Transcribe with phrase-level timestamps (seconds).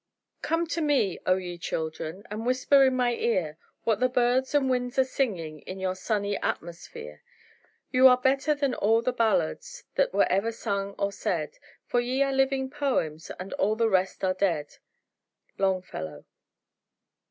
[0.41, 2.23] "Come to me, O, ye children!
[2.31, 6.37] And whisper in my ear What the birds and winds are singing In your sunny
[6.37, 7.21] atmosphere.
[7.91, 12.23] Ye are better than all the ballads That were ever sung or said; For ye
[12.23, 14.77] are living poems And all the rest are dead."
[15.59, 16.25] Longfellow.